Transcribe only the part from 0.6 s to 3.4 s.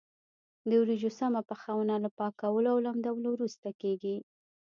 د وریجو سمه پخونه له پاکولو او لمدولو